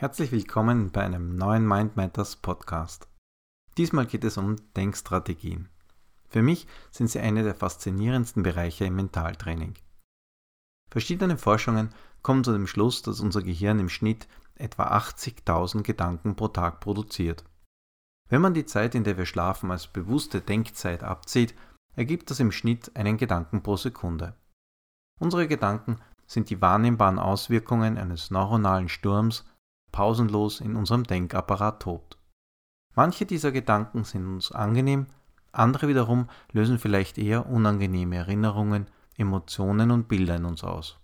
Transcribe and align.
Herzlich 0.00 0.32
willkommen 0.32 0.90
bei 0.90 1.02
einem 1.02 1.36
neuen 1.36 1.68
Mind 1.68 1.94
Matters 1.94 2.34
Podcast. 2.34 3.06
Diesmal 3.76 4.06
geht 4.06 4.24
es 4.24 4.38
um 4.38 4.56
Denkstrategien. 4.74 5.68
Für 6.30 6.40
mich 6.40 6.66
sind 6.90 7.10
sie 7.10 7.20
eine 7.20 7.42
der 7.42 7.54
faszinierendsten 7.54 8.42
Bereiche 8.42 8.86
im 8.86 8.96
Mentaltraining. 8.96 9.74
Verschiedene 10.90 11.36
Forschungen 11.36 11.90
kommen 12.22 12.44
zu 12.44 12.52
dem 12.52 12.66
Schluss, 12.66 13.02
dass 13.02 13.20
unser 13.20 13.42
Gehirn 13.42 13.78
im 13.78 13.90
Schnitt 13.90 14.26
etwa 14.54 14.84
80.000 14.96 15.82
Gedanken 15.82 16.34
pro 16.34 16.48
Tag 16.48 16.80
produziert. 16.80 17.44
Wenn 18.30 18.40
man 18.40 18.54
die 18.54 18.64
Zeit, 18.64 18.94
in 18.94 19.04
der 19.04 19.18
wir 19.18 19.26
schlafen, 19.26 19.70
als 19.70 19.86
bewusste 19.86 20.40
Denkzeit 20.40 21.02
abzieht, 21.02 21.54
ergibt 21.94 22.30
das 22.30 22.40
im 22.40 22.52
Schnitt 22.52 22.96
einen 22.96 23.18
Gedanken 23.18 23.62
pro 23.62 23.76
Sekunde. 23.76 24.34
Unsere 25.18 25.46
Gedanken 25.46 25.98
sind 26.26 26.48
die 26.48 26.62
wahrnehmbaren 26.62 27.18
Auswirkungen 27.18 27.98
eines 27.98 28.30
neuronalen 28.30 28.88
Sturms, 28.88 29.44
pausenlos 29.92 30.60
in 30.60 30.76
unserem 30.76 31.04
Denkapparat 31.04 31.82
tobt. 31.82 32.18
Manche 32.94 33.26
dieser 33.26 33.52
Gedanken 33.52 34.04
sind 34.04 34.26
uns 34.26 34.52
angenehm, 34.52 35.06
andere 35.52 35.88
wiederum 35.88 36.28
lösen 36.52 36.78
vielleicht 36.78 37.18
eher 37.18 37.46
unangenehme 37.46 38.16
Erinnerungen, 38.16 38.86
Emotionen 39.16 39.90
und 39.90 40.08
Bilder 40.08 40.36
in 40.36 40.44
uns 40.44 40.64
aus. 40.64 40.98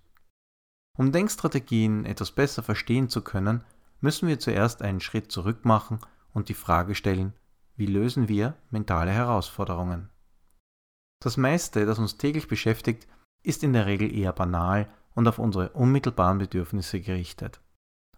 Um 0.96 1.12
Denkstrategien 1.12 2.04
etwas 2.04 2.32
besser 2.32 2.62
verstehen 2.62 3.08
zu 3.08 3.22
können, 3.22 3.64
müssen 4.00 4.28
wir 4.28 4.38
zuerst 4.38 4.82
einen 4.82 5.00
Schritt 5.00 5.30
zurück 5.30 5.64
machen 5.64 5.98
und 6.32 6.48
die 6.48 6.54
Frage 6.54 6.94
stellen, 6.94 7.34
wie 7.76 7.86
lösen 7.86 8.28
wir 8.28 8.54
mentale 8.70 9.10
Herausforderungen? 9.10 10.08
Das 11.20 11.36
meiste, 11.36 11.86
das 11.86 11.98
uns 11.98 12.16
täglich 12.16 12.48
beschäftigt, 12.48 13.06
ist 13.42 13.62
in 13.62 13.72
der 13.72 13.86
Regel 13.86 14.12
eher 14.14 14.32
banal 14.32 14.88
und 15.14 15.28
auf 15.28 15.38
unsere 15.38 15.70
unmittelbaren 15.70 16.38
Bedürfnisse 16.38 17.00
gerichtet. 17.00 17.60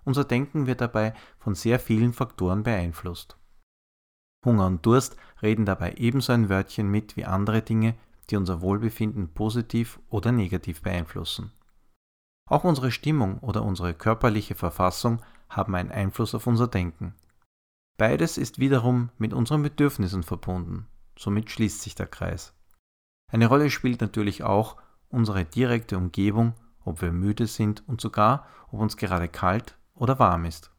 Unser 0.09 0.25
Denken 0.25 0.67
wird 0.67 0.81
dabei 0.81 1.13
von 1.39 1.55
sehr 1.55 1.79
vielen 1.79 2.15
Faktoren 2.15 2.63
beeinflusst. 2.63 3.37
Hunger 4.43 4.65
und 4.65 4.87
Durst 4.87 5.19
reden 5.43 5.67
dabei 5.67 5.97
ebenso 5.99 6.33
ein 6.33 6.49
Wörtchen 6.49 6.91
mit 6.91 7.19
wie 7.19 7.27
andere 7.27 7.61
Dinge, 7.61 7.95
die 8.31 8.37
unser 8.37 8.63
Wohlbefinden 8.63 9.35
positiv 9.35 10.01
oder 10.09 10.33
negativ 10.33 10.81
beeinflussen. 10.81 11.53
Auch 12.49 12.65
unsere 12.65 12.91
Stimmung 12.91 13.41
oder 13.41 13.63
unsere 13.63 13.93
körperliche 13.93 14.55
Verfassung 14.55 15.21
haben 15.51 15.75
einen 15.75 15.93
Einfluss 15.93 16.35
auf 16.35 16.47
unser 16.47 16.69
Denken. 16.69 17.15
Beides 17.99 18.39
ist 18.39 18.59
wiederum 18.59 19.11
mit 19.19 19.35
unseren 19.35 19.61
Bedürfnissen 19.61 20.23
verbunden, 20.23 20.87
somit 21.19 21.51
schließt 21.51 21.83
sich 21.83 21.95
der 21.95 22.07
Kreis. 22.07 22.55
Eine 23.31 23.49
Rolle 23.49 23.69
spielt 23.69 24.01
natürlich 24.01 24.43
auch 24.43 24.79
unsere 25.11 25.45
direkte 25.45 25.99
Umgebung, 25.99 26.55
ob 26.83 27.03
wir 27.03 27.13
müde 27.13 27.47
sind 27.47 27.87
und 27.87 28.01
sogar, 28.01 28.47
ob 28.71 28.81
uns 28.81 28.97
gerade 28.97 29.29
kalt 29.29 29.75
oder 29.99 30.19
warm 30.19 30.45
ist. 30.45 30.71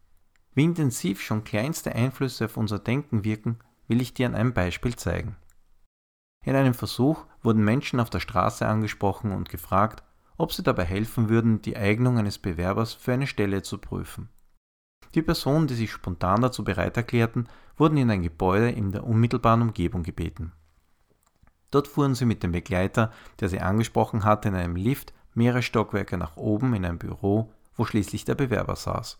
Wie 0.53 0.63
intensiv 0.63 1.21
schon 1.21 1.43
kleinste 1.43 1.93
Einflüsse 1.93 2.45
auf 2.45 2.57
unser 2.57 2.79
Denken 2.79 3.23
wirken, 3.23 3.59
will 3.87 4.01
ich 4.01 4.13
dir 4.13 4.27
an 4.27 4.35
einem 4.35 4.53
Beispiel 4.53 4.95
zeigen. 4.95 5.35
In 6.43 6.55
einem 6.55 6.73
Versuch 6.73 7.25
wurden 7.43 7.63
Menschen 7.63 7.99
auf 7.99 8.09
der 8.09 8.19
Straße 8.19 8.65
angesprochen 8.65 9.31
und 9.31 9.49
gefragt, 9.49 10.03
ob 10.37 10.53
sie 10.53 10.63
dabei 10.63 10.85
helfen 10.85 11.29
würden, 11.29 11.61
die 11.61 11.75
Eignung 11.75 12.17
eines 12.17 12.37
Bewerbers 12.37 12.93
für 12.93 13.13
eine 13.13 13.27
Stelle 13.27 13.61
zu 13.61 13.77
prüfen. 13.77 14.29
Die 15.15 15.21
Personen, 15.21 15.67
die 15.67 15.73
sich 15.73 15.91
spontan 15.91 16.41
dazu 16.41 16.63
bereit 16.63 16.95
erklärten, 16.95 17.47
wurden 17.77 17.97
in 17.97 18.09
ein 18.09 18.21
Gebäude 18.21 18.69
in 18.69 18.91
der 18.91 19.03
unmittelbaren 19.03 19.61
Umgebung 19.61 20.03
gebeten. 20.03 20.53
Dort 21.71 21.87
fuhren 21.87 22.15
sie 22.15 22.25
mit 22.25 22.41
dem 22.41 22.51
Begleiter, 22.51 23.11
der 23.39 23.49
sie 23.49 23.59
angesprochen 23.59 24.23
hatte, 24.23 24.47
in 24.49 24.55
einem 24.55 24.75
Lift 24.75 25.13
mehrere 25.33 25.61
Stockwerke 25.61 26.17
nach 26.17 26.37
oben 26.37 26.73
in 26.73 26.85
ein 26.85 26.97
Büro, 26.97 27.53
wo 27.79 27.85
schließlich 27.85 28.25
der 28.25 28.35
Bewerber 28.35 28.75
saß. 28.75 29.17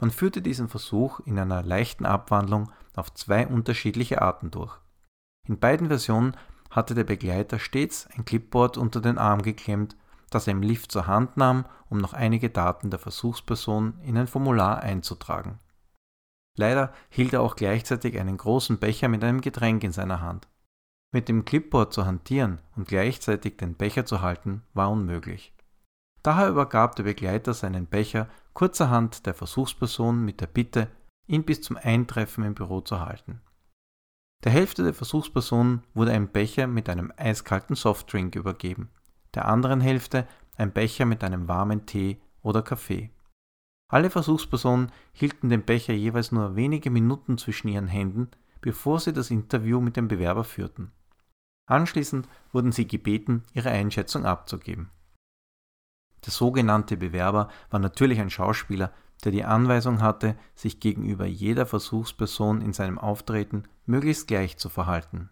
Man 0.00 0.12
führte 0.12 0.40
diesen 0.40 0.68
Versuch 0.68 1.18
in 1.20 1.38
einer 1.40 1.64
leichten 1.64 2.06
Abwandlung 2.06 2.70
auf 2.94 3.12
zwei 3.14 3.48
unterschiedliche 3.48 4.22
Arten 4.22 4.52
durch. 4.52 4.78
In 5.48 5.58
beiden 5.58 5.88
Versionen 5.88 6.36
hatte 6.70 6.94
der 6.94 7.02
Begleiter 7.02 7.58
stets 7.58 8.06
ein 8.16 8.24
Clipboard 8.24 8.76
unter 8.76 9.00
den 9.00 9.18
Arm 9.18 9.42
geklemmt, 9.42 9.96
das 10.30 10.46
er 10.46 10.52
im 10.52 10.62
Lift 10.62 10.92
zur 10.92 11.08
Hand 11.08 11.36
nahm, 11.36 11.64
um 11.88 11.98
noch 11.98 12.12
einige 12.12 12.48
Daten 12.48 12.90
der 12.90 13.00
Versuchsperson 13.00 13.98
in 14.02 14.16
ein 14.16 14.28
Formular 14.28 14.80
einzutragen. 14.80 15.58
Leider 16.56 16.92
hielt 17.08 17.32
er 17.32 17.40
auch 17.40 17.56
gleichzeitig 17.56 18.20
einen 18.20 18.36
großen 18.36 18.78
Becher 18.78 19.08
mit 19.08 19.24
einem 19.24 19.40
Getränk 19.40 19.82
in 19.82 19.92
seiner 19.92 20.20
Hand. 20.20 20.46
Mit 21.12 21.28
dem 21.28 21.44
Clipboard 21.44 21.92
zu 21.92 22.06
hantieren 22.06 22.60
und 22.76 22.86
gleichzeitig 22.86 23.56
den 23.56 23.74
Becher 23.74 24.04
zu 24.04 24.20
halten, 24.20 24.62
war 24.74 24.90
unmöglich. 24.90 25.54
Daher 26.22 26.48
übergab 26.48 26.96
der 26.96 27.04
Begleiter 27.04 27.54
seinen 27.54 27.86
Becher 27.86 28.28
kurzerhand 28.52 29.26
der 29.26 29.34
Versuchsperson 29.34 30.24
mit 30.24 30.40
der 30.40 30.46
Bitte, 30.46 30.88
ihn 31.26 31.44
bis 31.44 31.60
zum 31.62 31.76
Eintreffen 31.76 32.44
im 32.44 32.54
Büro 32.54 32.80
zu 32.80 33.00
halten. 33.00 33.40
Der 34.44 34.52
Hälfte 34.52 34.84
der 34.84 34.94
Versuchspersonen 34.94 35.82
wurde 35.94 36.12
ein 36.12 36.28
Becher 36.28 36.66
mit 36.66 36.88
einem 36.88 37.12
eiskalten 37.16 37.76
Softdrink 37.76 38.36
übergeben, 38.36 38.88
der 39.34 39.46
anderen 39.46 39.80
Hälfte 39.80 40.26
ein 40.56 40.72
Becher 40.72 41.06
mit 41.06 41.24
einem 41.24 41.48
warmen 41.48 41.86
Tee 41.86 42.20
oder 42.42 42.62
Kaffee. 42.62 43.10
Alle 43.90 44.10
Versuchspersonen 44.10 44.92
hielten 45.12 45.48
den 45.48 45.64
Becher 45.64 45.94
jeweils 45.94 46.30
nur 46.30 46.56
wenige 46.56 46.90
Minuten 46.90 47.38
zwischen 47.38 47.68
ihren 47.68 47.88
Händen, 47.88 48.28
bevor 48.60 49.00
sie 49.00 49.12
das 49.12 49.30
Interview 49.30 49.80
mit 49.80 49.96
dem 49.96 50.08
Bewerber 50.08 50.44
führten. 50.44 50.92
Anschließend 51.66 52.28
wurden 52.52 52.72
sie 52.72 52.86
gebeten, 52.86 53.42
ihre 53.54 53.70
Einschätzung 53.70 54.24
abzugeben. 54.24 54.90
Der 56.28 56.34
sogenannte 56.34 56.98
Bewerber 56.98 57.48
war 57.70 57.80
natürlich 57.80 58.20
ein 58.20 58.28
Schauspieler, 58.28 58.92
der 59.24 59.32
die 59.32 59.44
Anweisung 59.44 60.02
hatte, 60.02 60.36
sich 60.54 60.78
gegenüber 60.78 61.24
jeder 61.24 61.64
Versuchsperson 61.64 62.60
in 62.60 62.74
seinem 62.74 62.98
Auftreten 62.98 63.62
möglichst 63.86 64.28
gleich 64.28 64.58
zu 64.58 64.68
verhalten. 64.68 65.30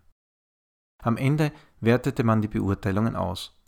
Am 1.02 1.18
Ende 1.18 1.52
wertete 1.80 2.24
man 2.24 2.40
die 2.40 2.48
Beurteilungen 2.48 3.14
aus. 3.14 3.60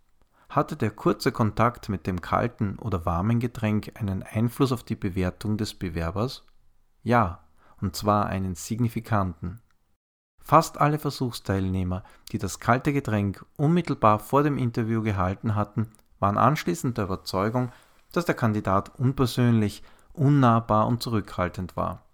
Hatte 0.49 0.75
der 0.75 0.91
kurze 0.91 1.31
Kontakt 1.31 1.91
mit 1.91 2.07
dem 2.07 2.23
kalten 2.23 2.79
oder 2.79 3.05
warmen 3.05 3.41
Getränk 3.41 4.01
einen 4.01 4.23
Einfluss 4.23 4.73
auf 4.73 4.83
die 4.83 4.97
Bewertung 4.97 5.59
des 5.59 5.75
Bewerbers? 5.75 6.47
Ja, 7.03 7.45
und 7.83 7.95
zwar 7.95 8.25
einen 8.25 8.55
signifikanten. 8.55 9.61
Fast 10.43 10.81
alle 10.81 10.99
Versuchsteilnehmer, 10.99 12.05
die 12.33 12.39
das 12.39 12.59
kalte 12.59 12.95
Getränk 12.95 13.45
unmittelbar 13.59 14.19
vor 14.19 14.43
dem 14.43 14.57
Interview 14.57 15.03
gehalten 15.03 15.55
hatten, 15.55 15.91
waren 16.19 16.39
anschließend 16.39 16.99
der 16.99 17.05
Überzeugung, 17.05 17.73
dass 18.13 18.25
der 18.25 18.35
Kandidat 18.35 18.99
unpersönlich, 18.99 19.83
unnahbar 20.13 20.87
und 20.87 21.03
zurückhaltend 21.03 21.77
war. 21.77 22.07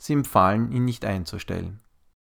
Sie 0.00 0.12
empfahlen, 0.12 0.72
ihn 0.72 0.84
nicht 0.84 1.04
einzustellen. 1.04 1.80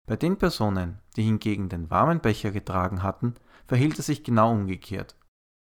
Bei 0.06 0.16
den 0.16 0.36
Personen, 0.36 1.00
die 1.16 1.24
hingegen 1.24 1.68
den 1.68 1.90
warmen 1.90 2.20
Becher 2.20 2.50
getragen 2.50 3.02
hatten, 3.02 3.34
verhielt 3.66 3.98
es 3.98 4.06
sich 4.06 4.24
genau 4.24 4.52
umgekehrt. 4.52 5.16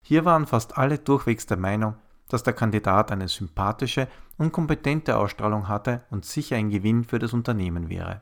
Hier 0.05 0.25
waren 0.25 0.45
fast 0.45 0.77
alle 0.77 0.97
durchwegs 0.99 1.45
der 1.45 1.57
Meinung, 1.57 1.95
dass 2.27 2.43
der 2.43 2.53
Kandidat 2.53 3.11
eine 3.11 3.27
sympathische 3.27 4.07
und 4.37 4.51
kompetente 4.51 5.17
Ausstrahlung 5.17 5.67
hatte 5.67 6.03
und 6.09 6.25
sicher 6.25 6.55
ein 6.55 6.69
Gewinn 6.69 7.03
für 7.03 7.19
das 7.19 7.33
Unternehmen 7.33 7.89
wäre. 7.89 8.21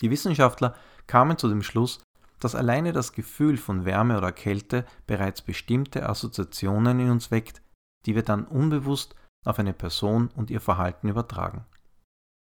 Die 0.00 0.10
Wissenschaftler 0.10 0.74
kamen 1.06 1.38
zu 1.38 1.48
dem 1.48 1.62
Schluss, 1.62 2.00
dass 2.40 2.54
alleine 2.54 2.92
das 2.92 3.12
Gefühl 3.12 3.56
von 3.56 3.84
Wärme 3.84 4.18
oder 4.18 4.32
Kälte 4.32 4.84
bereits 5.06 5.42
bestimmte 5.42 6.08
Assoziationen 6.08 7.00
in 7.00 7.10
uns 7.10 7.30
weckt, 7.30 7.62
die 8.04 8.14
wir 8.14 8.22
dann 8.22 8.44
unbewusst 8.44 9.14
auf 9.44 9.58
eine 9.58 9.72
Person 9.72 10.28
und 10.34 10.50
ihr 10.50 10.60
Verhalten 10.60 11.08
übertragen. 11.08 11.64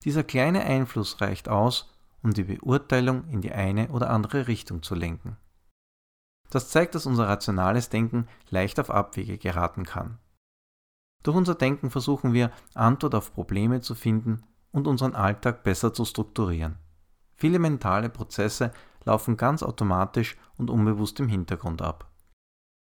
Dieser 0.03 0.23
kleine 0.23 0.63
Einfluss 0.63 1.21
reicht 1.21 1.49
aus, 1.49 1.93
um 2.21 2.33
die 2.33 2.43
Beurteilung 2.43 3.27
in 3.29 3.41
die 3.41 3.51
eine 3.51 3.89
oder 3.89 4.09
andere 4.09 4.47
Richtung 4.47 4.83
zu 4.83 4.95
lenken. 4.95 5.37
Das 6.49 6.69
zeigt, 6.69 6.95
dass 6.95 7.05
unser 7.05 7.27
rationales 7.27 7.89
Denken 7.89 8.27
leicht 8.49 8.79
auf 8.79 8.91
Abwege 8.91 9.37
geraten 9.37 9.85
kann. 9.85 10.19
Durch 11.23 11.35
unser 11.37 11.55
Denken 11.55 11.89
versuchen 11.89 12.33
wir, 12.33 12.51
Antwort 12.73 13.15
auf 13.15 13.33
Probleme 13.33 13.81
zu 13.81 13.95
finden 13.95 14.43
und 14.71 14.87
unseren 14.87 15.15
Alltag 15.15 15.63
besser 15.63 15.93
zu 15.93 16.05
strukturieren. 16.05 16.77
Viele 17.35 17.59
mentale 17.59 18.09
Prozesse 18.09 18.71
laufen 19.05 19.37
ganz 19.37 19.63
automatisch 19.63 20.37
und 20.57 20.69
unbewusst 20.69 21.19
im 21.19 21.27
Hintergrund 21.27 21.81
ab. 21.81 22.09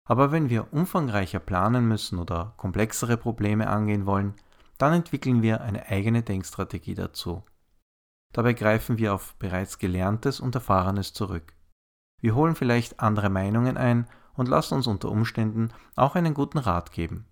Aber 0.06 0.32
wenn 0.32 0.50
wir 0.50 0.74
umfangreicher 0.74 1.40
planen 1.40 1.88
müssen 1.88 2.20
oder 2.20 2.54
komplexere 2.58 3.18
Probleme 3.18 3.68
angehen 3.68 4.06
wollen, 4.06 4.34
dann 4.78 4.94
entwickeln 4.94 5.42
wir 5.42 5.62
eine 5.62 5.86
eigene 5.88 6.24
Denkstrategie 6.24 6.96
dazu. 6.96 7.44
Dabei 8.34 8.54
greifen 8.54 8.98
wir 8.98 9.14
auf 9.14 9.36
bereits 9.36 9.78
Gelerntes 9.78 10.40
und 10.40 10.56
Erfahrenes 10.56 11.14
zurück. 11.14 11.54
Wir 12.20 12.36
holen 12.36 12.56
vielleicht 12.56 13.00
andere 13.00 13.30
Meinungen 13.30 13.78
ein 13.78 14.08
und 14.34 14.50
lassen 14.50 14.76
uns 14.76 14.88
unter 14.88 15.10
Umständen 15.10 15.70
auch 15.96 16.16
einen 16.16 16.34
guten 16.34 16.58
Rat 16.58 16.92
geben. 16.92 17.26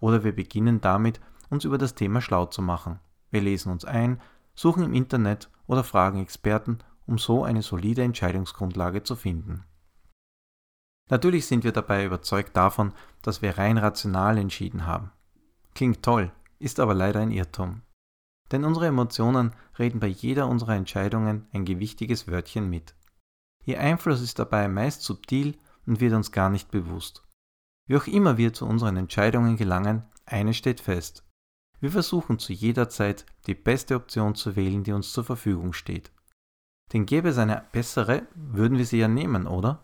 Oder 0.00 0.24
wir 0.24 0.34
beginnen 0.34 0.80
damit, 0.80 1.20
uns 1.50 1.64
über 1.64 1.78
das 1.78 1.94
Thema 1.94 2.20
schlau 2.20 2.46
zu 2.46 2.60
machen. 2.60 2.98
Wir 3.30 3.40
lesen 3.40 3.70
uns 3.70 3.84
ein, 3.84 4.20
suchen 4.54 4.82
im 4.82 4.94
Internet 4.94 5.50
oder 5.66 5.84
fragen 5.84 6.20
Experten 6.20 6.78
um 7.06 7.18
so 7.18 7.44
eine 7.44 7.62
solide 7.62 8.02
Entscheidungsgrundlage 8.02 9.02
zu 9.02 9.16
finden. 9.16 9.64
Natürlich 11.10 11.46
sind 11.46 11.64
wir 11.64 11.72
dabei 11.72 12.04
überzeugt 12.04 12.56
davon, 12.56 12.92
dass 13.22 13.42
wir 13.42 13.58
rein 13.58 13.76
rational 13.76 14.38
entschieden 14.38 14.86
haben. 14.86 15.10
Klingt 15.74 16.02
toll, 16.02 16.32
ist 16.58 16.80
aber 16.80 16.94
leider 16.94 17.20
ein 17.20 17.30
Irrtum. 17.30 17.82
Denn 18.52 18.64
unsere 18.64 18.86
Emotionen 18.86 19.54
reden 19.78 20.00
bei 20.00 20.06
jeder 20.06 20.48
unserer 20.48 20.74
Entscheidungen 20.74 21.46
ein 21.52 21.64
gewichtiges 21.64 22.28
Wörtchen 22.28 22.70
mit. 22.70 22.94
Ihr 23.64 23.80
Einfluss 23.80 24.20
ist 24.20 24.38
dabei 24.38 24.68
meist 24.68 25.02
subtil 25.02 25.56
und 25.86 26.00
wird 26.00 26.12
uns 26.14 26.32
gar 26.32 26.50
nicht 26.50 26.70
bewusst. 26.70 27.22
Wie 27.86 27.96
auch 27.96 28.06
immer 28.06 28.38
wir 28.38 28.52
zu 28.52 28.66
unseren 28.66 28.96
Entscheidungen 28.96 29.56
gelangen, 29.56 30.04
eines 30.26 30.56
steht 30.56 30.80
fest. 30.80 31.24
Wir 31.80 31.90
versuchen 31.90 32.38
zu 32.38 32.52
jeder 32.52 32.88
Zeit 32.88 33.26
die 33.46 33.54
beste 33.54 33.94
Option 33.94 34.34
zu 34.34 34.56
wählen, 34.56 34.84
die 34.84 34.92
uns 34.92 35.12
zur 35.12 35.24
Verfügung 35.24 35.74
steht. 35.74 36.13
Denn 36.92 37.06
gäbe 37.06 37.30
es 37.30 37.38
eine 37.38 37.64
bessere, 37.72 38.26
würden 38.34 38.78
wir 38.78 38.86
sie 38.86 38.98
ja 38.98 39.08
nehmen, 39.08 39.46
oder? 39.46 39.82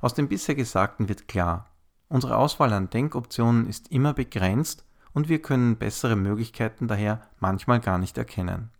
Aus 0.00 0.14
dem 0.14 0.28
bisher 0.28 0.54
Gesagten 0.54 1.08
wird 1.08 1.28
klar, 1.28 1.76
unsere 2.08 2.36
Auswahl 2.36 2.72
an 2.72 2.90
Denkoptionen 2.90 3.66
ist 3.66 3.88
immer 3.90 4.14
begrenzt 4.14 4.86
und 5.12 5.28
wir 5.28 5.42
können 5.42 5.76
bessere 5.76 6.16
Möglichkeiten 6.16 6.88
daher 6.88 7.28
manchmal 7.38 7.80
gar 7.80 7.98
nicht 7.98 8.16
erkennen. 8.18 8.70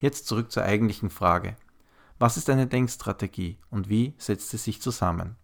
Jetzt 0.00 0.26
zurück 0.26 0.50
zur 0.50 0.64
eigentlichen 0.64 1.10
Frage. 1.10 1.56
Was 2.18 2.36
ist 2.36 2.50
eine 2.50 2.66
Denkstrategie 2.66 3.58
und 3.70 3.88
wie 3.88 4.14
setzt 4.18 4.50
sie 4.50 4.56
sich 4.56 4.80
zusammen? 4.80 5.36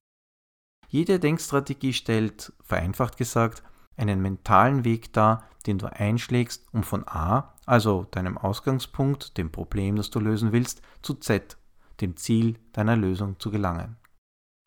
Jede 0.88 1.20
Denkstrategie 1.20 1.92
stellt, 1.92 2.52
vereinfacht 2.62 3.18
gesagt, 3.18 3.62
einen 3.98 4.22
mentalen 4.22 4.84
Weg 4.84 5.12
dar, 5.12 5.44
den 5.66 5.78
du 5.78 5.86
einschlägst, 5.86 6.66
um 6.72 6.82
von 6.82 7.06
A, 7.06 7.54
also 7.66 8.06
deinem 8.10 8.38
Ausgangspunkt, 8.38 9.36
dem 9.36 9.50
Problem, 9.50 9.96
das 9.96 10.10
du 10.10 10.20
lösen 10.20 10.52
willst, 10.52 10.82
zu 11.02 11.14
Z, 11.14 11.58
dem 12.00 12.16
Ziel 12.16 12.58
deiner 12.72 12.96
Lösung 12.96 13.38
zu 13.38 13.50
gelangen. 13.50 13.96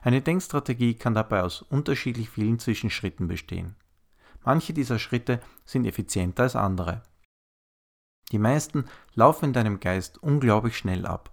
Eine 0.01 0.21
Denkstrategie 0.21 0.95
kann 0.95 1.13
dabei 1.13 1.43
aus 1.43 1.61
unterschiedlich 1.61 2.29
vielen 2.29 2.59
Zwischenschritten 2.59 3.27
bestehen. 3.27 3.75
Manche 4.43 4.73
dieser 4.73 4.99
Schritte 4.99 5.39
sind 5.65 5.85
effizienter 5.85 6.43
als 6.43 6.55
andere. 6.55 7.03
Die 8.31 8.39
meisten 8.39 8.85
laufen 9.13 9.45
in 9.45 9.53
deinem 9.53 9.79
Geist 9.79 10.17
unglaublich 10.23 10.77
schnell 10.77 11.05
ab. 11.05 11.31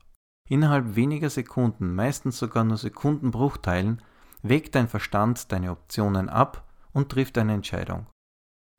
Innerhalb 0.48 0.96
weniger 0.96 1.30
Sekunden, 1.30 1.94
meistens 1.94 2.38
sogar 2.38 2.64
nur 2.64 2.76
Sekundenbruchteilen, 2.76 4.02
wägt 4.42 4.74
dein 4.74 4.88
Verstand 4.88 5.52
deine 5.52 5.70
Optionen 5.70 6.28
ab 6.28 6.67
und 6.98 7.10
trifft 7.10 7.38
eine 7.38 7.54
Entscheidung. 7.54 8.08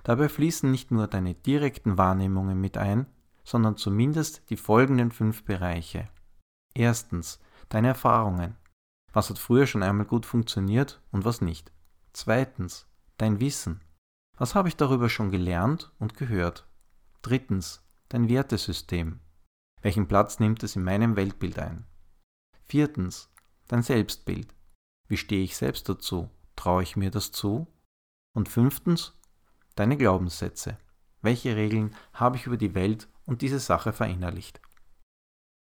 Dabei 0.04 0.28
fließen 0.28 0.70
nicht 0.70 0.92
nur 0.92 1.08
deine 1.08 1.36
direkten 1.36 1.98
Wahrnehmungen 1.98 2.60
mit 2.60 2.78
ein, 2.78 3.06
sondern 3.46 3.78
zumindest 3.78 4.50
die 4.50 4.58
folgenden 4.58 5.12
fünf 5.12 5.46
Bereiche. 5.46 6.10
Erstens, 6.74 7.40
deine 7.70 7.88
Erfahrungen. 7.88 8.58
Was 9.14 9.30
hat 9.30 9.40
früher 9.40 9.68
schon 9.68 9.84
einmal 9.84 10.06
gut 10.06 10.26
funktioniert 10.26 11.02
und 11.12 11.24
was 11.24 11.40
nicht? 11.40 11.72
Zweitens, 12.12 12.88
dein 13.18 13.40
Wissen. 13.40 13.80
Was 14.38 14.54
habe 14.54 14.68
ich 14.68 14.76
darüber 14.76 15.08
schon 15.08 15.32
gelernt 15.32 15.94
und 15.98 16.16
gehört? 16.16 16.68
Drittens, 17.22 17.88
dein 18.10 18.28
Wertesystem. 18.28 19.22
Welchen 19.82 20.10
Platz 20.10 20.42
nimmt 20.42 20.62
es 20.64 20.76
in 20.76 20.84
meinem 20.84 21.16
Weltbild 21.16 21.58
ein? 21.58 21.86
Viertens, 22.66 23.32
dein 23.70 23.82
Selbstbild. 23.82 24.54
Wie 25.08 25.18
stehe 25.18 25.44
ich 25.46 25.56
selbst 25.56 25.88
dazu? 25.88 26.30
Traue 26.58 26.84
ich 26.84 26.98
mir 26.98 27.12
das 27.12 27.32
zu? 27.32 27.68
Und 28.40 28.48
fünftens, 28.48 29.20
deine 29.76 29.98
Glaubenssätze. 29.98 30.78
Welche 31.22 31.58
Regeln 31.58 31.94
habe 32.14 32.38
ich 32.38 32.46
über 32.46 32.56
die 32.56 32.74
Welt 32.74 33.10
und 33.26 33.42
diese 33.42 33.60
Sache 33.60 33.92
verinnerlicht? 33.92 34.62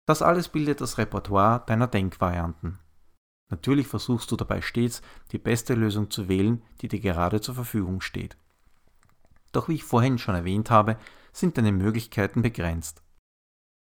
Das 0.06 0.22
alles 0.22 0.50
bildet 0.50 0.82
das 0.82 0.98
Repertoire 0.98 1.64
deiner 1.66 1.88
Denkvarianten. 1.88 2.80
Natürlich 3.50 3.88
versuchst 3.88 4.30
du 4.32 4.36
dabei 4.36 4.60
stets, 4.60 5.02
die 5.32 5.38
beste 5.38 5.76
Lösung 5.76 6.12
zu 6.12 6.28
wählen, 6.28 6.62
die 6.82 6.90
dir 6.90 7.00
gerade 7.00 7.40
zur 7.40 7.56
Verfügung 7.56 8.02
steht. 8.02 8.36
Doch 9.54 9.70
wie 9.70 9.76
ich 9.76 9.86
vorhin 9.86 10.18
schon 10.18 10.36
erwähnt 10.36 10.70
habe, 10.70 10.98
sind 11.32 11.58
deine 11.58 11.72
Möglichkeiten 11.72 12.42
begrenzt. 12.42 13.02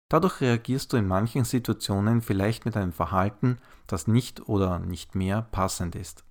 Dadurch 0.10 0.42
reagierst 0.42 0.92
du 0.92 0.98
in 0.98 1.08
manchen 1.08 1.46
Situationen 1.46 2.22
vielleicht 2.22 2.66
mit 2.66 2.76
einem 2.76 2.92
Verhalten, 2.92 3.60
das 3.88 4.08
nicht 4.08 4.50
oder 4.50 4.80
nicht 4.80 5.16
mehr 5.16 5.42
passend 5.42 5.96
ist. 5.96 6.26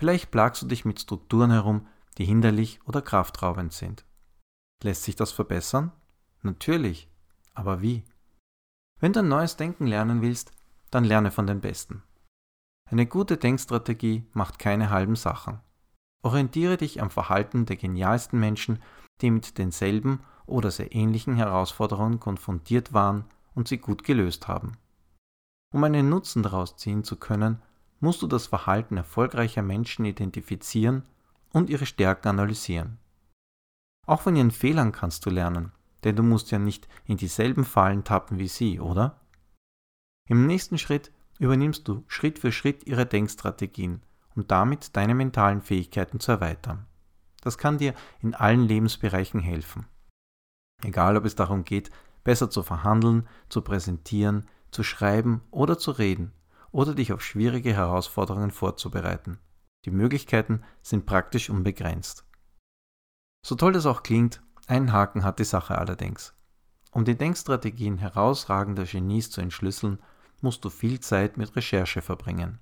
Vielleicht 0.00 0.30
plagst 0.30 0.62
du 0.62 0.66
dich 0.66 0.86
mit 0.86 0.98
Strukturen 0.98 1.50
herum, 1.50 1.86
die 2.16 2.24
hinderlich 2.24 2.80
oder 2.86 3.02
kraftraubend 3.02 3.74
sind. 3.74 4.06
Lässt 4.82 5.02
sich 5.02 5.14
das 5.14 5.30
verbessern? 5.30 5.92
Natürlich. 6.40 7.10
Aber 7.52 7.82
wie? 7.82 8.04
Wenn 8.98 9.12
du 9.12 9.20
ein 9.20 9.28
neues 9.28 9.58
Denken 9.58 9.86
lernen 9.86 10.22
willst, 10.22 10.52
dann 10.90 11.04
lerne 11.04 11.30
von 11.30 11.46
den 11.46 11.60
Besten. 11.60 12.02
Eine 12.90 13.04
gute 13.04 13.36
Denkstrategie 13.36 14.24
macht 14.32 14.58
keine 14.58 14.88
halben 14.88 15.16
Sachen. 15.16 15.60
Orientiere 16.22 16.78
dich 16.78 17.02
am 17.02 17.10
Verhalten 17.10 17.66
der 17.66 17.76
genialsten 17.76 18.40
Menschen, 18.40 18.82
die 19.20 19.30
mit 19.30 19.58
denselben 19.58 20.20
oder 20.46 20.70
sehr 20.70 20.94
ähnlichen 20.94 21.34
Herausforderungen 21.34 22.20
konfrontiert 22.20 22.94
waren 22.94 23.26
und 23.54 23.68
sie 23.68 23.76
gut 23.76 24.04
gelöst 24.04 24.48
haben. 24.48 24.78
Um 25.74 25.84
einen 25.84 26.08
Nutzen 26.08 26.42
daraus 26.42 26.78
ziehen 26.78 27.04
zu 27.04 27.16
können, 27.16 27.60
musst 28.00 28.22
du 28.22 28.26
das 28.26 28.46
Verhalten 28.46 28.96
erfolgreicher 28.96 29.62
Menschen 29.62 30.04
identifizieren 30.04 31.04
und 31.52 31.70
ihre 31.70 31.86
Stärken 31.86 32.28
analysieren. 32.28 32.98
Auch 34.06 34.22
von 34.22 34.34
ihren 34.34 34.50
Fehlern 34.50 34.92
kannst 34.92 35.24
du 35.26 35.30
lernen, 35.30 35.72
denn 36.04 36.16
du 36.16 36.22
musst 36.22 36.50
ja 36.50 36.58
nicht 36.58 36.88
in 37.04 37.16
dieselben 37.16 37.64
Fallen 37.64 38.04
tappen 38.04 38.38
wie 38.38 38.48
sie, 38.48 38.80
oder? 38.80 39.20
Im 40.28 40.46
nächsten 40.46 40.78
Schritt 40.78 41.12
übernimmst 41.38 41.86
du 41.86 42.04
Schritt 42.08 42.38
für 42.38 42.52
Schritt 42.52 42.86
ihre 42.86 43.06
Denkstrategien 43.06 44.02
um 44.34 44.46
damit 44.46 44.96
deine 44.96 45.14
mentalen 45.14 45.60
Fähigkeiten 45.60 46.20
zu 46.20 46.32
erweitern. 46.32 46.86
Das 47.40 47.58
kann 47.58 47.78
dir 47.78 47.94
in 48.20 48.34
allen 48.34 48.62
Lebensbereichen 48.62 49.40
helfen. 49.40 49.86
Egal 50.82 51.16
ob 51.16 51.24
es 51.24 51.34
darum 51.34 51.64
geht, 51.64 51.90
besser 52.24 52.50
zu 52.50 52.62
verhandeln, 52.62 53.26
zu 53.48 53.62
präsentieren, 53.62 54.46
zu 54.70 54.82
schreiben 54.82 55.42
oder 55.50 55.78
zu 55.78 55.90
reden 55.90 56.32
oder 56.72 56.94
dich 56.94 57.12
auf 57.12 57.22
schwierige 57.22 57.74
Herausforderungen 57.74 58.50
vorzubereiten. 58.50 59.38
Die 59.84 59.90
Möglichkeiten 59.90 60.62
sind 60.82 61.06
praktisch 61.06 61.50
unbegrenzt. 61.50 62.24
So 63.46 63.54
toll 63.54 63.72
das 63.72 63.86
auch 63.86 64.02
klingt, 64.02 64.42
einen 64.66 64.92
Haken 64.92 65.24
hat 65.24 65.38
die 65.38 65.44
Sache 65.44 65.78
allerdings. 65.78 66.34
Um 66.92 67.04
die 67.04 67.16
Denkstrategien 67.16 67.98
herausragender 67.98 68.84
Genies 68.84 69.30
zu 69.30 69.40
entschlüsseln, 69.40 69.98
musst 70.42 70.64
du 70.64 70.70
viel 70.70 71.00
Zeit 71.00 71.36
mit 71.36 71.56
Recherche 71.56 72.02
verbringen. 72.02 72.60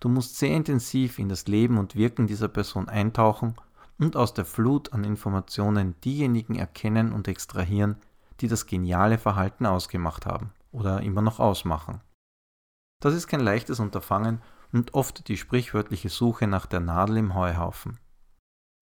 Du 0.00 0.08
musst 0.08 0.36
sehr 0.36 0.54
intensiv 0.54 1.18
in 1.18 1.28
das 1.28 1.48
Leben 1.48 1.78
und 1.78 1.96
Wirken 1.96 2.26
dieser 2.26 2.48
Person 2.48 2.88
eintauchen 2.88 3.56
und 3.98 4.16
aus 4.16 4.32
der 4.32 4.44
Flut 4.44 4.92
an 4.92 5.04
Informationen 5.04 6.00
diejenigen 6.02 6.54
erkennen 6.54 7.12
und 7.12 7.26
extrahieren, 7.26 7.96
die 8.40 8.48
das 8.48 8.66
geniale 8.66 9.18
Verhalten 9.18 9.66
ausgemacht 9.66 10.24
haben 10.24 10.52
oder 10.70 11.02
immer 11.02 11.22
noch 11.22 11.40
ausmachen. 11.40 12.00
Das 13.00 13.14
ist 13.14 13.28
kein 13.28 13.40
leichtes 13.40 13.80
Unterfangen 13.80 14.42
und 14.72 14.94
oft 14.94 15.28
die 15.28 15.36
sprichwörtliche 15.36 16.08
Suche 16.08 16.46
nach 16.46 16.66
der 16.66 16.80
Nadel 16.80 17.18
im 17.18 17.34
Heuhaufen. 17.34 17.98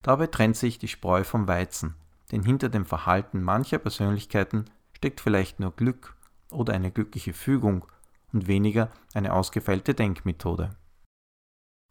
Dabei 0.03 0.27
trennt 0.27 0.57
sich 0.57 0.79
die 0.79 0.87
Spreu 0.87 1.23
vom 1.23 1.47
Weizen, 1.47 1.95
denn 2.31 2.43
hinter 2.43 2.69
dem 2.69 2.85
Verhalten 2.85 3.41
mancher 3.41 3.77
Persönlichkeiten 3.77 4.65
steckt 4.93 5.21
vielleicht 5.21 5.59
nur 5.59 5.75
Glück 5.75 6.15
oder 6.51 6.73
eine 6.73 6.91
glückliche 6.91 7.33
Fügung 7.33 7.85
und 8.33 8.47
weniger 8.47 8.89
eine 9.13 9.33
ausgefeilte 9.33 9.93
Denkmethode. 9.93 10.75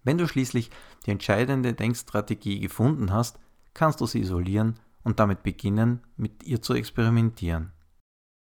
Wenn 0.03 0.19
du 0.19 0.29
schließlich 0.29 0.71
die 1.05 1.11
entscheidende 1.11 1.75
Denkstrategie 1.75 2.61
gefunden 2.61 3.13
hast, 3.13 3.39
kannst 3.75 4.01
du 4.01 4.07
sie 4.07 4.21
isolieren 4.21 4.79
und 5.03 5.21
damit 5.21 5.43
beginnen, 5.43 6.03
mit 6.17 6.45
ihr 6.45 6.63
zu 6.63 6.75
experimentieren. 6.75 7.73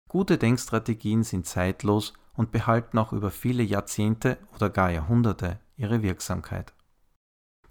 Gute 0.07 0.37
Denkstrategien 0.37 1.23
sind 1.23 1.45
zeitlos 1.45 2.13
und 2.37 2.51
behalten 2.51 2.97
auch 2.97 3.11
über 3.11 3.31
viele 3.31 3.63
Jahrzehnte 3.63 4.37
oder 4.55 4.69
gar 4.69 4.91
Jahrhunderte 4.91 5.59
ihre 5.75 6.01
Wirksamkeit. 6.03 6.73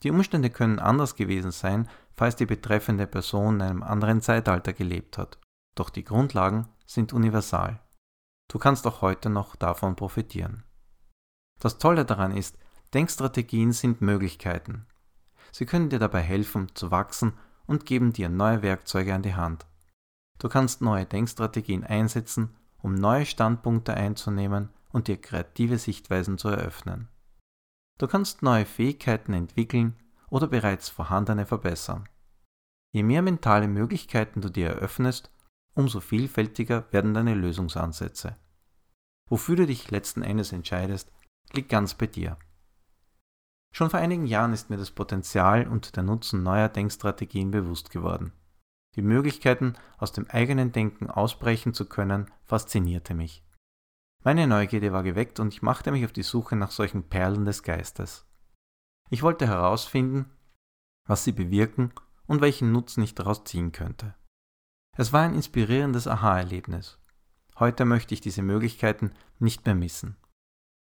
Die 0.02 0.10
Umstände 0.10 0.50
können 0.50 0.78
anders 0.78 1.14
gewesen 1.14 1.52
sein, 1.52 1.88
falls 2.14 2.36
die 2.36 2.46
betreffende 2.46 3.06
Person 3.06 3.56
in 3.56 3.62
einem 3.62 3.82
anderen 3.82 4.20
Zeitalter 4.20 4.72
gelebt 4.72 5.16
hat, 5.16 5.38
doch 5.74 5.88
die 5.88 6.04
Grundlagen 6.04 6.68
sind 6.84 7.12
universal. 7.12 7.80
Du 8.48 8.58
kannst 8.58 8.86
auch 8.86 9.02
heute 9.02 9.30
noch 9.30 9.56
davon 9.56 9.96
profitieren. 9.96 10.64
Das 11.60 11.78
Tolle 11.78 12.04
daran 12.04 12.36
ist, 12.36 12.58
Denkstrategien 12.92 13.72
sind 13.72 14.00
Möglichkeiten. 14.00 14.86
Sie 15.52 15.64
können 15.64 15.88
dir 15.88 15.98
dabei 15.98 16.20
helfen 16.20 16.74
zu 16.74 16.90
wachsen 16.90 17.32
und 17.66 17.86
geben 17.86 18.12
dir 18.12 18.28
neue 18.28 18.62
Werkzeuge 18.62 19.14
an 19.14 19.22
die 19.22 19.34
Hand. 19.34 19.66
Du 20.38 20.48
kannst 20.48 20.82
neue 20.82 21.06
Denkstrategien 21.06 21.84
einsetzen, 21.84 22.54
um 22.86 22.94
neue 22.94 23.26
Standpunkte 23.26 23.94
einzunehmen 23.94 24.70
und 24.92 25.08
dir 25.08 25.20
kreative 25.20 25.76
Sichtweisen 25.76 26.38
zu 26.38 26.48
eröffnen. 26.48 27.08
Du 27.98 28.06
kannst 28.06 28.42
neue 28.42 28.64
Fähigkeiten 28.64 29.32
entwickeln 29.32 29.96
oder 30.30 30.46
bereits 30.46 30.88
vorhandene 30.88 31.46
verbessern. 31.46 32.08
Je 32.92 33.02
mehr 33.02 33.22
mentale 33.22 33.66
Möglichkeiten 33.66 34.40
du 34.40 34.50
dir 34.50 34.68
eröffnest, 34.68 35.32
umso 35.74 35.98
vielfältiger 35.98 36.86
werden 36.92 37.12
deine 37.12 37.34
Lösungsansätze. 37.34 38.36
Wofür 39.28 39.56
du 39.56 39.66
dich 39.66 39.90
letzten 39.90 40.22
Endes 40.22 40.52
entscheidest, 40.52 41.10
liegt 41.52 41.70
ganz 41.70 41.94
bei 41.94 42.06
dir. 42.06 42.38
Schon 43.74 43.90
vor 43.90 43.98
einigen 43.98 44.26
Jahren 44.26 44.52
ist 44.52 44.70
mir 44.70 44.76
das 44.76 44.92
Potenzial 44.92 45.66
und 45.66 45.96
der 45.96 46.04
Nutzen 46.04 46.44
neuer 46.44 46.68
Denkstrategien 46.68 47.50
bewusst 47.50 47.90
geworden. 47.90 48.32
Die 48.96 49.02
Möglichkeiten, 49.02 49.74
aus 49.98 50.12
dem 50.12 50.28
eigenen 50.30 50.72
Denken 50.72 51.08
ausbrechen 51.08 51.74
zu 51.74 51.86
können, 51.86 52.30
faszinierte 52.44 53.14
mich. 53.14 53.44
Meine 54.24 54.46
Neugierde 54.46 54.92
war 54.92 55.02
geweckt 55.02 55.38
und 55.38 55.52
ich 55.52 55.62
machte 55.62 55.92
mich 55.92 56.04
auf 56.04 56.12
die 56.12 56.22
Suche 56.22 56.56
nach 56.56 56.70
solchen 56.70 57.08
Perlen 57.08 57.44
des 57.44 57.62
Geistes. 57.62 58.26
Ich 59.10 59.22
wollte 59.22 59.46
herausfinden, 59.46 60.30
was 61.06 61.22
sie 61.24 61.32
bewirken 61.32 61.92
und 62.26 62.40
welchen 62.40 62.72
Nutzen 62.72 63.02
ich 63.02 63.14
daraus 63.14 63.44
ziehen 63.44 63.70
könnte. 63.70 64.14
Es 64.96 65.12
war 65.12 65.22
ein 65.22 65.34
inspirierendes 65.34 66.08
Aha-Erlebnis. 66.08 66.98
Heute 67.58 67.84
möchte 67.84 68.14
ich 68.14 68.20
diese 68.20 68.42
Möglichkeiten 68.42 69.12
nicht 69.38 69.64
mehr 69.66 69.74
missen. 69.74 70.16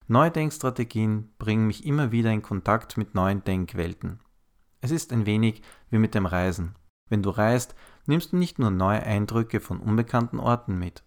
Neue 0.06 0.30
Denkstrategien 0.30 1.34
bringen 1.38 1.66
mich 1.66 1.86
immer 1.86 2.12
wieder 2.12 2.30
in 2.30 2.42
Kontakt 2.42 2.98
mit 2.98 3.14
neuen 3.14 3.42
Denkwelten. 3.42 4.20
Es 4.82 4.90
ist 4.90 5.12
ein 5.12 5.24
wenig 5.24 5.62
wie 5.88 5.98
mit 5.98 6.14
dem 6.14 6.26
Reisen. 6.26 6.76
Wenn 7.08 7.22
du 7.22 7.30
reist, 7.30 7.74
nimmst 8.06 8.32
du 8.32 8.36
nicht 8.36 8.58
nur 8.58 8.70
neue 8.70 9.02
Eindrücke 9.02 9.60
von 9.60 9.80
unbekannten 9.80 10.38
Orten 10.38 10.78
mit. 10.78 11.02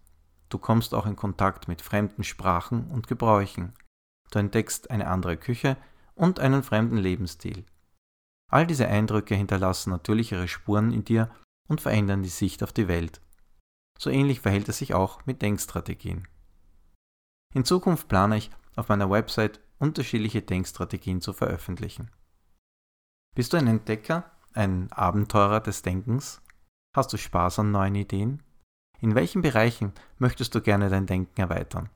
Du 0.50 0.58
kommst 0.58 0.94
auch 0.94 1.06
in 1.06 1.16
Kontakt 1.16 1.68
mit 1.68 1.82
fremden 1.82 2.24
Sprachen 2.24 2.88
und 2.92 3.08
Gebräuchen. 3.08 3.74
Du 4.32 4.40
entdeckst 4.40 4.92
eine 4.92 5.08
andere 5.08 5.38
Küche 5.38 5.78
und 6.16 6.40
einen 6.40 6.64
fremden 6.64 6.98
Lebensstil. 6.98 7.66
All 8.50 8.66
diese 8.66 8.88
Eindrücke 8.88 9.36
hinterlassen 9.36 9.90
natürlich 9.90 10.32
ihre 10.32 10.48
Spuren 10.48 10.92
in 10.92 11.04
dir 11.04 11.30
und 11.68 11.82
verändern 11.82 12.24
die 12.24 12.30
Sicht 12.30 12.64
auf 12.64 12.72
die 12.72 12.88
Welt. 12.88 13.22
So 14.00 14.10
ähnlich 14.10 14.42
verhält 14.42 14.70
es 14.70 14.78
sich 14.78 14.94
auch 14.94 15.26
mit 15.26 15.42
Denkstrategien. 15.42 16.28
In 17.54 17.66
Zukunft 17.66 18.08
plane 18.08 18.38
ich, 18.38 18.52
auf 18.76 18.90
meiner 18.90 19.10
Website 19.10 19.60
unterschiedliche 19.80 20.42
Denkstrategien 20.42 21.22
zu 21.22 21.34
veröffentlichen. 21.34 22.12
Bist 23.36 23.54
du 23.54 23.58
ein 23.58 23.68
Entdecker, 23.68 24.32
ein 24.54 24.92
Abenteurer 24.92 25.60
des 25.60 25.82
Denkens? 25.82 26.42
Hast 26.98 27.14
du 27.14 27.18
Spaß 27.18 27.60
an 27.60 27.70
neuen 27.70 27.94
Ideen? 27.94 28.42
In 29.02 29.14
welchen 29.14 29.44
Bereichen 29.44 29.94
möchtest 30.18 30.56
du 30.56 30.62
gerne 30.62 30.90
dein 30.90 31.06
Denken 31.06 31.40
erweitern? 31.40 31.90